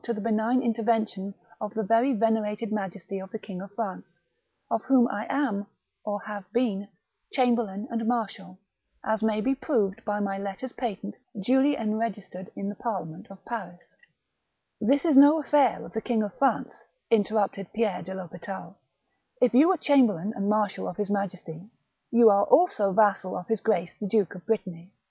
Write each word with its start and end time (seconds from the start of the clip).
227 0.03 0.23
the 0.47 0.59
benign 0.61 0.65
intervention 0.65 1.33
of 1.61 1.75
the 1.75 1.83
very 1.83 2.11
venerated 2.11 2.71
majesty 2.71 3.19
of 3.19 3.29
the 3.29 3.37
King 3.37 3.61
of 3.61 3.69
France, 3.75 4.17
of 4.71 4.81
whom 4.85 5.07
I 5.09 5.27
am, 5.29 5.67
or 6.03 6.19
have 6.21 6.51
been, 6.51 6.87
chamberlain 7.31 7.87
and 7.91 8.07
marshal, 8.07 8.57
as 9.05 9.21
may 9.21 9.41
be 9.41 9.53
proved 9.53 10.03
by 10.03 10.19
my 10.19 10.39
letters 10.39 10.71
patent 10.71 11.17
duly 11.39 11.77
enregistered 11.77 12.49
in 12.55 12.67
the 12.67 12.73
parliament 12.73 13.27
at 13.29 13.45
Paris 13.45 13.95
""This 14.81 15.05
is 15.05 15.15
no 15.17 15.39
aflfair 15.39 15.85
of 15.85 15.93
the 15.93 16.01
King 16.01 16.23
of 16.23 16.33
France," 16.39 16.83
inter 17.11 17.35
rupted 17.35 17.71
Pierre 17.71 18.01
de 18.01 18.15
THospital; 18.15 18.73
"if 19.39 19.53
you 19.53 19.67
were 19.67 19.77
chamberlain 19.77 20.33
and 20.35 20.49
marshal 20.49 20.87
of 20.87 20.97
his 20.97 21.11
Majesty, 21.11 21.69
you 22.09 22.27
are 22.31 22.45
also 22.45 22.91
vassal 22.91 23.37
of 23.37 23.45
his 23.45 23.61
grace 23.61 23.95
the 23.99 24.07
Duke 24.07 24.33
of 24.33 24.47
Brittany." 24.47 24.95